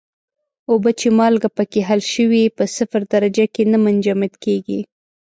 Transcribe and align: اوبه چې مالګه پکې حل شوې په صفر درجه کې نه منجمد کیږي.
اوبه 0.71 0.91
چې 0.99 1.07
مالګه 1.17 1.49
پکې 1.57 1.81
حل 1.87 2.01
شوې 2.13 2.43
په 2.57 2.63
صفر 2.75 3.01
درجه 3.13 3.45
کې 3.53 3.63
نه 3.71 3.77
منجمد 3.85 4.33
کیږي. 4.43 4.79